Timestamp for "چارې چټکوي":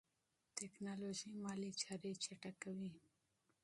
1.83-2.93